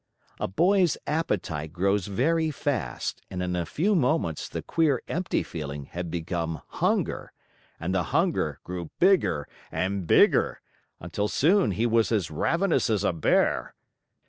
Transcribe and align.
A 0.39 0.47
boy's 0.47 0.97
appetite 1.05 1.71
grows 1.71 2.07
very 2.07 2.49
fast, 2.49 3.21
and 3.29 3.43
in 3.43 3.55
a 3.55 3.67
few 3.67 3.93
moments 3.93 4.49
the 4.49 4.63
queer, 4.63 5.03
empty 5.07 5.43
feeling 5.43 5.85
had 5.85 6.09
become 6.09 6.63
hunger, 6.69 7.31
and 7.79 7.93
the 7.93 8.05
hunger 8.09 8.59
grew 8.63 8.89
bigger 8.97 9.47
and 9.71 10.07
bigger, 10.07 10.59
until 10.99 11.27
soon 11.27 11.69
he 11.73 11.85
was 11.85 12.11
as 12.11 12.31
ravenous 12.31 12.89
as 12.89 13.03
a 13.03 13.13
bear. 13.13 13.75